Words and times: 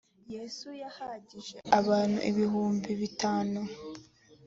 yesu 0.33 0.67
yahagije 0.83 1.57
abantu 1.79 2.17
ibihumbi 2.29 2.91
bitanu. 3.01 3.59